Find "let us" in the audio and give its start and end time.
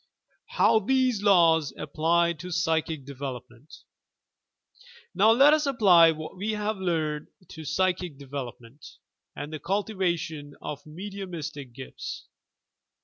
5.29-5.67